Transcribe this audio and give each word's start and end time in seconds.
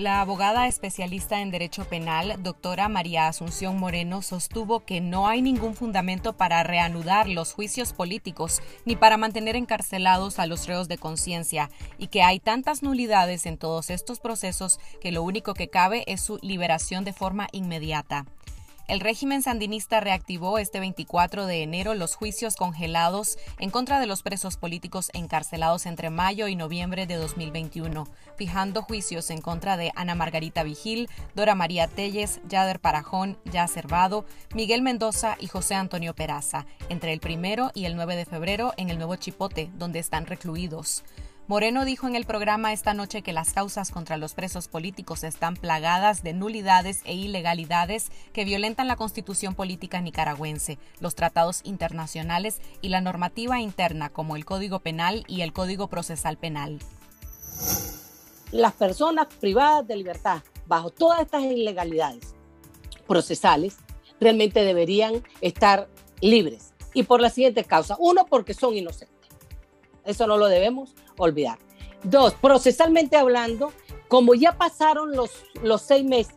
La 0.00 0.22
abogada 0.22 0.66
especialista 0.66 1.42
en 1.42 1.50
Derecho 1.50 1.84
Penal, 1.84 2.42
doctora 2.42 2.88
María 2.88 3.28
Asunción 3.28 3.78
Moreno, 3.78 4.22
sostuvo 4.22 4.80
que 4.80 5.02
no 5.02 5.28
hay 5.28 5.42
ningún 5.42 5.74
fundamento 5.74 6.32
para 6.38 6.62
reanudar 6.62 7.28
los 7.28 7.52
juicios 7.52 7.92
políticos 7.92 8.62
ni 8.86 8.96
para 8.96 9.18
mantener 9.18 9.56
encarcelados 9.56 10.38
a 10.38 10.46
los 10.46 10.66
reos 10.66 10.88
de 10.88 10.96
conciencia 10.96 11.68
y 11.98 12.06
que 12.06 12.22
hay 12.22 12.40
tantas 12.40 12.82
nulidades 12.82 13.44
en 13.44 13.58
todos 13.58 13.90
estos 13.90 14.20
procesos 14.20 14.80
que 15.02 15.12
lo 15.12 15.22
único 15.22 15.52
que 15.52 15.68
cabe 15.68 16.04
es 16.06 16.22
su 16.22 16.38
liberación 16.40 17.04
de 17.04 17.12
forma 17.12 17.48
inmediata. 17.52 18.24
El 18.90 18.98
régimen 18.98 19.40
sandinista 19.40 20.00
reactivó 20.00 20.58
este 20.58 20.80
24 20.80 21.46
de 21.46 21.62
enero 21.62 21.94
los 21.94 22.16
juicios 22.16 22.56
congelados 22.56 23.38
en 23.60 23.70
contra 23.70 24.00
de 24.00 24.06
los 24.06 24.24
presos 24.24 24.56
políticos 24.56 25.10
encarcelados 25.12 25.86
entre 25.86 26.10
mayo 26.10 26.48
y 26.48 26.56
noviembre 26.56 27.06
de 27.06 27.14
2021, 27.14 28.08
fijando 28.36 28.82
juicios 28.82 29.30
en 29.30 29.42
contra 29.42 29.76
de 29.76 29.92
Ana 29.94 30.16
Margarita 30.16 30.64
Vigil, 30.64 31.08
Dora 31.36 31.54
María 31.54 31.86
Telles, 31.86 32.40
Yader 32.48 32.80
Parajón, 32.80 33.38
Ya 33.44 33.68
Cervado, 33.68 34.24
Miguel 34.56 34.82
Mendoza 34.82 35.36
y 35.38 35.46
José 35.46 35.76
Antonio 35.76 36.12
Peraza, 36.12 36.66
entre 36.88 37.12
el 37.12 37.20
primero 37.20 37.70
y 37.74 37.84
el 37.84 37.94
9 37.94 38.16
de 38.16 38.24
febrero 38.24 38.74
en 38.76 38.90
el 38.90 38.98
Nuevo 38.98 39.14
Chipote, 39.14 39.70
donde 39.78 40.00
están 40.00 40.26
recluidos. 40.26 41.04
Moreno 41.50 41.84
dijo 41.84 42.06
en 42.06 42.14
el 42.14 42.26
programa 42.26 42.72
esta 42.72 42.94
noche 42.94 43.22
que 43.22 43.32
las 43.32 43.52
causas 43.52 43.90
contra 43.90 44.16
los 44.16 44.34
presos 44.34 44.68
políticos 44.68 45.24
están 45.24 45.56
plagadas 45.56 46.22
de 46.22 46.32
nulidades 46.32 47.00
e 47.04 47.14
ilegalidades 47.14 48.12
que 48.32 48.44
violentan 48.44 48.86
la 48.86 48.94
constitución 48.94 49.56
política 49.56 50.00
nicaragüense, 50.00 50.78
los 51.00 51.16
tratados 51.16 51.62
internacionales 51.64 52.60
y 52.82 52.90
la 52.90 53.00
normativa 53.00 53.58
interna 53.58 54.10
como 54.10 54.36
el 54.36 54.44
Código 54.44 54.78
Penal 54.78 55.24
y 55.26 55.40
el 55.40 55.52
Código 55.52 55.88
Procesal 55.88 56.38
Penal. 56.38 56.78
Las 58.52 58.74
personas 58.74 59.26
privadas 59.40 59.88
de 59.88 59.96
libertad, 59.96 60.44
bajo 60.68 60.90
todas 60.90 61.20
estas 61.20 61.42
ilegalidades 61.42 62.32
procesales, 63.08 63.78
realmente 64.20 64.62
deberían 64.62 65.24
estar 65.40 65.88
libres. 66.20 66.74
Y 66.94 67.02
por 67.02 67.20
la 67.20 67.28
siguiente 67.28 67.64
causa. 67.64 67.96
Uno, 67.98 68.24
porque 68.26 68.54
son 68.54 68.76
inocentes. 68.76 69.19
Eso 70.04 70.26
no 70.26 70.36
lo 70.36 70.46
debemos 70.46 70.94
olvidar. 71.18 71.58
Dos, 72.02 72.34
procesalmente 72.34 73.16
hablando, 73.16 73.72
como 74.08 74.34
ya 74.34 74.56
pasaron 74.56 75.12
los, 75.14 75.44
los 75.62 75.82
seis 75.82 76.04
meses 76.04 76.34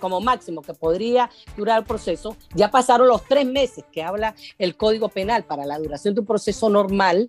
como 0.00 0.20
máximo 0.20 0.62
que 0.62 0.74
podría 0.74 1.30
durar 1.56 1.80
el 1.80 1.84
proceso, 1.84 2.36
ya 2.54 2.70
pasaron 2.70 3.06
los 3.06 3.22
tres 3.24 3.46
meses 3.46 3.84
que 3.92 4.02
habla 4.02 4.34
el 4.58 4.76
Código 4.76 5.10
Penal 5.10 5.44
para 5.44 5.66
la 5.66 5.78
duración 5.78 6.14
de 6.14 6.20
un 6.20 6.26
proceso 6.26 6.70
normal, 6.70 7.28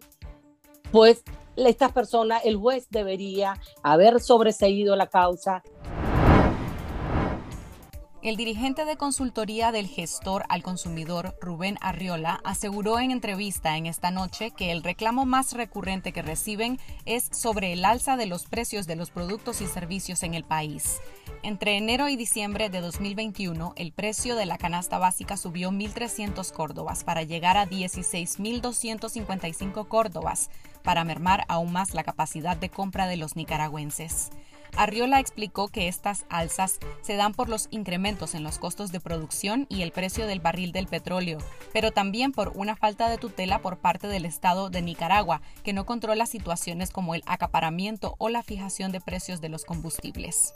pues 0.91 1.23
estas 1.57 1.91
personas, 1.91 2.43
el 2.45 2.55
juez 2.55 2.87
debería 2.89 3.59
haber 3.83 4.21
sobreseído 4.21 4.95
la 4.95 5.07
causa, 5.07 5.63
el 8.21 8.35
dirigente 8.35 8.85
de 8.85 8.97
consultoría 8.97 9.71
del 9.71 9.87
gestor 9.87 10.45
al 10.47 10.61
consumidor, 10.61 11.35
Rubén 11.41 11.79
Arriola, 11.81 12.39
aseguró 12.43 12.99
en 12.99 13.09
entrevista 13.09 13.77
en 13.77 13.87
esta 13.87 14.11
noche 14.11 14.51
que 14.51 14.71
el 14.71 14.83
reclamo 14.83 15.25
más 15.25 15.53
recurrente 15.53 16.11
que 16.11 16.21
reciben 16.21 16.79
es 17.05 17.29
sobre 17.31 17.73
el 17.73 17.83
alza 17.83 18.17
de 18.17 18.27
los 18.27 18.45
precios 18.45 18.85
de 18.85 18.95
los 18.95 19.09
productos 19.09 19.61
y 19.61 19.67
servicios 19.67 20.21
en 20.21 20.35
el 20.35 20.43
país. 20.43 21.01
Entre 21.41 21.77
enero 21.77 22.09
y 22.09 22.15
diciembre 22.15 22.69
de 22.69 22.81
2021, 22.81 23.73
el 23.75 23.91
precio 23.91 24.35
de 24.35 24.45
la 24.45 24.59
canasta 24.59 24.99
básica 24.99 25.35
subió 25.35 25.71
1.300 25.71 26.51
córdobas 26.51 27.03
para 27.03 27.23
llegar 27.23 27.57
a 27.57 27.67
16.255 27.67 29.87
córdobas, 29.87 30.51
para 30.83 31.03
mermar 31.03 31.45
aún 31.47 31.71
más 31.71 31.95
la 31.95 32.03
capacidad 32.03 32.55
de 32.55 32.69
compra 32.69 33.07
de 33.07 33.17
los 33.17 33.35
nicaragüenses. 33.35 34.29
Arriola 34.77 35.19
explicó 35.19 35.67
que 35.67 35.87
estas 35.87 36.25
alzas 36.29 36.79
se 37.01 37.15
dan 37.15 37.33
por 37.33 37.49
los 37.49 37.67
incrementos 37.71 38.35
en 38.35 38.43
los 38.43 38.57
costos 38.57 38.91
de 38.91 38.99
producción 38.99 39.67
y 39.69 39.81
el 39.81 39.91
precio 39.91 40.27
del 40.27 40.39
barril 40.39 40.71
del 40.71 40.87
petróleo, 40.87 41.37
pero 41.73 41.91
también 41.91 42.31
por 42.31 42.51
una 42.55 42.75
falta 42.75 43.09
de 43.09 43.17
tutela 43.17 43.59
por 43.59 43.77
parte 43.77 44.07
del 44.07 44.25
Estado 44.25 44.69
de 44.69 44.81
Nicaragua, 44.81 45.41
que 45.63 45.73
no 45.73 45.85
controla 45.85 46.25
situaciones 46.25 46.91
como 46.91 47.15
el 47.15 47.23
acaparamiento 47.25 48.15
o 48.17 48.29
la 48.29 48.43
fijación 48.43 48.91
de 48.91 49.01
precios 49.01 49.41
de 49.41 49.49
los 49.49 49.65
combustibles. 49.65 50.53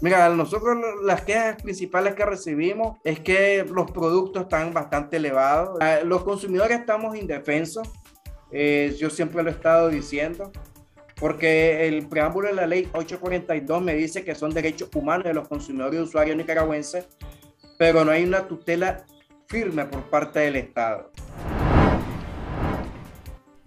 Mira, 0.00 0.28
nosotros 0.30 0.76
las 1.04 1.22
quejas 1.22 1.62
principales 1.62 2.14
que 2.14 2.26
recibimos 2.26 2.98
es 3.04 3.20
que 3.20 3.64
los 3.64 3.88
productos 3.92 4.42
están 4.42 4.74
bastante 4.74 5.18
elevados. 5.18 5.78
Ah, 5.80 6.00
los 6.04 6.24
consumidores 6.24 6.80
estamos 6.80 7.16
indefensos. 7.16 7.88
Eh, 8.50 8.96
yo 8.98 9.10
siempre 9.10 9.44
lo 9.44 9.48
he 9.48 9.52
estado 9.52 9.88
diciendo 9.88 10.50
porque 11.22 11.86
el 11.86 12.08
preámbulo 12.08 12.48
de 12.48 12.54
la 12.54 12.66
ley 12.66 12.88
842 12.92 13.80
me 13.80 13.94
dice 13.94 14.24
que 14.24 14.34
son 14.34 14.52
derechos 14.52 14.90
humanos 14.92 15.22
de 15.22 15.32
los 15.32 15.46
consumidores 15.46 16.00
y 16.00 16.02
usuarios 16.02 16.36
nicaragüenses, 16.36 17.06
pero 17.78 18.04
no 18.04 18.10
hay 18.10 18.24
una 18.24 18.48
tutela 18.48 19.06
firme 19.46 19.84
por 19.84 20.10
parte 20.10 20.40
del 20.40 20.56
Estado. 20.56 21.12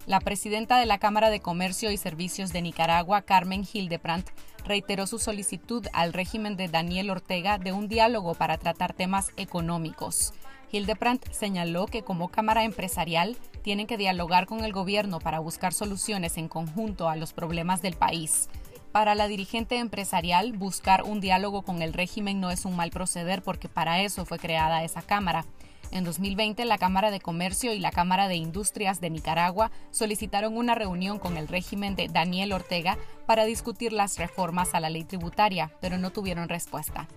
La 0.05 0.19
presidenta 0.19 0.77
de 0.77 0.85
la 0.85 0.97
Cámara 0.97 1.29
de 1.29 1.39
Comercio 1.39 1.91
y 1.91 1.97
Servicios 1.97 2.51
de 2.51 2.61
Nicaragua, 2.61 3.21
Carmen 3.21 3.63
Hildebrandt, 3.71 4.31
reiteró 4.65 5.07
su 5.07 5.17
solicitud 5.17 5.87
al 5.93 6.11
régimen 6.11 6.57
de 6.57 6.67
Daniel 6.67 7.09
Ortega 7.09 7.57
de 7.57 7.71
un 7.71 7.87
diálogo 7.87 8.33
para 8.33 8.57
tratar 8.57 8.91
temas 8.91 9.31
económicos. 9.37 10.33
Hildebrandt 10.75 11.31
señaló 11.31 11.85
que 11.87 12.03
como 12.03 12.27
Cámara 12.27 12.65
Empresarial 12.65 13.37
tienen 13.61 13.87
que 13.87 13.95
dialogar 13.95 14.45
con 14.45 14.65
el 14.65 14.73
gobierno 14.73 15.19
para 15.19 15.39
buscar 15.39 15.71
soluciones 15.73 16.35
en 16.35 16.49
conjunto 16.49 17.07
a 17.07 17.15
los 17.15 17.31
problemas 17.31 17.81
del 17.81 17.95
país. 17.95 18.49
Para 18.91 19.15
la 19.15 19.27
dirigente 19.27 19.77
empresarial, 19.77 20.51
buscar 20.51 21.03
un 21.03 21.21
diálogo 21.21 21.61
con 21.61 21.81
el 21.81 21.93
régimen 21.93 22.41
no 22.41 22.51
es 22.51 22.65
un 22.65 22.75
mal 22.75 22.91
proceder 22.91 23.41
porque 23.41 23.69
para 23.69 24.01
eso 24.01 24.25
fue 24.25 24.37
creada 24.37 24.83
esa 24.83 25.01
Cámara. 25.01 25.45
En 25.91 26.03
2020, 26.03 26.65
la 26.65 26.77
Cámara 26.77 27.09
de 27.09 27.21
Comercio 27.21 27.73
y 27.73 27.79
la 27.79 27.91
Cámara 27.91 28.27
de 28.27 28.35
Industrias 28.35 28.99
de 28.99 29.09
Nicaragua 29.09 29.71
solicitaron 29.91 30.57
una 30.57 30.75
reunión 30.75 31.19
con 31.19 31.37
el 31.37 31.47
régimen 31.47 31.95
de 31.95 32.09
Daniel 32.09 32.51
Ortega 32.51 32.97
para 33.25 33.45
discutir 33.45 33.93
las 33.93 34.17
reformas 34.17 34.73
a 34.73 34.81
la 34.81 34.89
ley 34.89 35.05
tributaria, 35.05 35.71
pero 35.79 35.97
no 35.97 36.09
tuvieron 36.09 36.49
respuesta. 36.49 37.07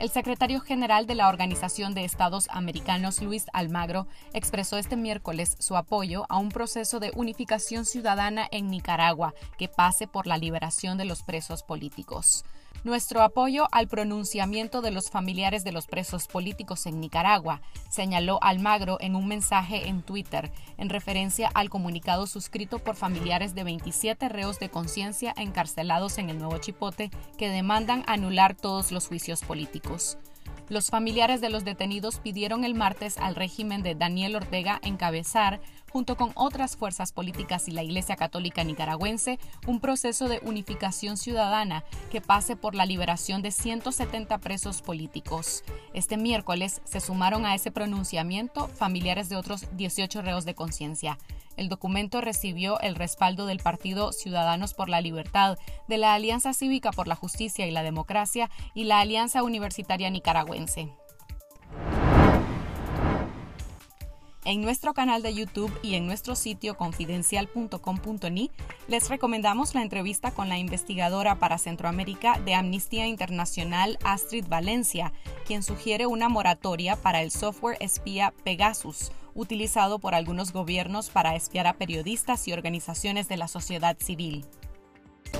El 0.00 0.08
secretario 0.08 0.62
general 0.62 1.06
de 1.06 1.14
la 1.14 1.28
Organización 1.28 1.92
de 1.92 2.06
Estados 2.06 2.48
Americanos, 2.48 3.20
Luis 3.20 3.44
Almagro, 3.52 4.06
expresó 4.32 4.78
este 4.78 4.96
miércoles 4.96 5.56
su 5.58 5.76
apoyo 5.76 6.24
a 6.30 6.38
un 6.38 6.48
proceso 6.48 7.00
de 7.00 7.12
unificación 7.14 7.84
ciudadana 7.84 8.48
en 8.50 8.70
Nicaragua 8.70 9.34
que 9.58 9.68
pase 9.68 10.06
por 10.06 10.26
la 10.26 10.38
liberación 10.38 10.96
de 10.96 11.04
los 11.04 11.22
presos 11.22 11.62
políticos. 11.62 12.46
Nuestro 12.82 13.20
apoyo 13.20 13.68
al 13.72 13.88
pronunciamiento 13.88 14.80
de 14.80 14.90
los 14.90 15.10
familiares 15.10 15.64
de 15.64 15.72
los 15.72 15.86
presos 15.86 16.26
políticos 16.28 16.86
en 16.86 16.98
Nicaragua, 16.98 17.60
señaló 17.90 18.38
Almagro 18.42 18.96
en 19.00 19.16
un 19.16 19.28
mensaje 19.28 19.88
en 19.88 20.00
Twitter, 20.00 20.50
en 20.78 20.88
referencia 20.88 21.50
al 21.52 21.68
comunicado 21.68 22.26
suscrito 22.26 22.78
por 22.78 22.96
familiares 22.96 23.54
de 23.54 23.64
27 23.64 24.30
reos 24.30 24.58
de 24.60 24.70
conciencia 24.70 25.34
encarcelados 25.36 26.16
en 26.16 26.30
el 26.30 26.38
Nuevo 26.38 26.56
Chipote 26.56 27.10
que 27.36 27.50
demandan 27.50 28.02
anular 28.06 28.54
todos 28.54 28.92
los 28.92 29.08
juicios 29.08 29.42
Los 30.68 30.88
familiares 30.88 31.40
de 31.40 31.50
los 31.50 31.64
detenidos 31.64 32.20
pidieron 32.20 32.64
el 32.64 32.74
martes 32.74 33.18
al 33.18 33.34
régimen 33.34 33.82
de 33.82 33.96
Daniel 33.96 34.36
Ortega 34.36 34.78
encabezar 34.84 35.60
junto 35.90 36.16
con 36.16 36.30
otras 36.36 36.76
fuerzas 36.76 37.10
políticas 37.12 37.66
y 37.66 37.72
la 37.72 37.82
Iglesia 37.82 38.14
Católica 38.14 38.62
Nicaragüense, 38.62 39.40
un 39.66 39.80
proceso 39.80 40.28
de 40.28 40.40
unificación 40.44 41.16
ciudadana 41.16 41.84
que 42.12 42.20
pase 42.20 42.54
por 42.54 42.76
la 42.76 42.86
liberación 42.86 43.42
de 43.42 43.50
170 43.50 44.38
presos 44.38 44.82
políticos. 44.82 45.64
Este 45.92 46.16
miércoles 46.16 46.80
se 46.84 47.00
sumaron 47.00 47.44
a 47.44 47.56
ese 47.56 47.72
pronunciamiento 47.72 48.68
familiares 48.68 49.28
de 49.28 49.36
otros 49.36 49.66
18 49.76 50.22
reos 50.22 50.44
de 50.44 50.54
conciencia. 50.54 51.18
El 51.60 51.68
documento 51.68 52.22
recibió 52.22 52.80
el 52.80 52.94
respaldo 52.94 53.44
del 53.44 53.58
Partido 53.58 54.12
Ciudadanos 54.12 54.72
por 54.72 54.88
la 54.88 55.02
Libertad, 55.02 55.58
de 55.88 55.98
la 55.98 56.14
Alianza 56.14 56.54
Cívica 56.54 56.90
por 56.90 57.06
la 57.06 57.16
Justicia 57.16 57.66
y 57.66 57.70
la 57.70 57.82
Democracia 57.82 58.48
y 58.72 58.84
la 58.84 59.00
Alianza 59.00 59.42
Universitaria 59.42 60.08
Nicaragüense. 60.08 60.88
En 64.46 64.62
nuestro 64.62 64.94
canal 64.94 65.20
de 65.20 65.34
YouTube 65.34 65.70
y 65.82 65.96
en 65.96 66.06
nuestro 66.06 66.34
sitio 66.34 66.78
confidencial.com.ni 66.78 68.50
les 68.88 69.10
recomendamos 69.10 69.74
la 69.74 69.82
entrevista 69.82 70.30
con 70.30 70.48
la 70.48 70.56
investigadora 70.56 71.38
para 71.38 71.58
Centroamérica 71.58 72.40
de 72.40 72.54
Amnistía 72.54 73.06
Internacional 73.06 73.98
Astrid 74.02 74.46
Valencia, 74.48 75.12
quien 75.46 75.62
sugiere 75.62 76.06
una 76.06 76.30
moratoria 76.30 76.96
para 76.96 77.20
el 77.20 77.30
software 77.30 77.76
espía 77.80 78.32
Pegasus, 78.44 79.12
utilizado 79.34 79.98
por 79.98 80.14
algunos 80.14 80.52
gobiernos 80.52 81.10
para 81.10 81.34
espiar 81.36 81.66
a 81.66 81.74
periodistas 81.74 82.46
y 82.48 82.52
organizaciones 82.52 83.28
de 83.28 83.36
la 83.36 83.48
sociedad 83.48 83.96
civil. 83.98 84.44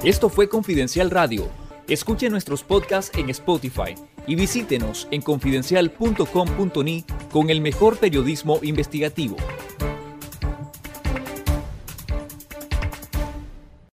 Esto 0.04 0.28
fue 0.28 0.48
Confidencial 0.48 1.10
Radio. 1.10 1.48
Escuche 1.88 2.30
nuestros 2.30 2.62
podcasts 2.62 3.16
en 3.18 3.30
Spotify 3.30 3.94
y 4.26 4.36
visítenos 4.36 5.08
en 5.10 5.22
confidencial.com.ni 5.22 7.04
con 7.32 7.50
el 7.50 7.60
mejor 7.60 7.98
periodismo 7.98 8.60
investigativo. 8.62 9.36